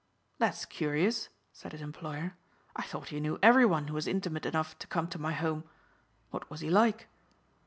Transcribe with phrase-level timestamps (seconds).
[0.39, 2.33] "That's curious," said his employer.
[2.75, 5.63] "I thought you knew every one who was intimate enough to come to my home.
[6.31, 7.07] What was he like?"